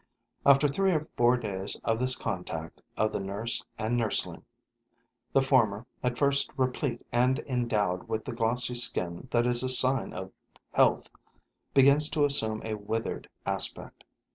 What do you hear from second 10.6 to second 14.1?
health, begins to assume a withered aspect.